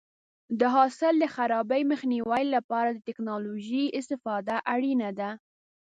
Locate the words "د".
0.59-0.61, 1.19-1.25, 2.91-2.99